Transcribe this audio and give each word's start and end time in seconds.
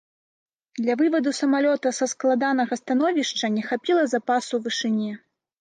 Для 0.85 0.95
вываду 1.01 1.33
самалёта 1.41 1.93
са 1.99 2.05
складанага 2.15 2.73
становішча 2.83 3.53
не 3.59 3.63
хапіла 3.71 4.03
запасу 4.15 4.55
вышыні. 4.67 5.11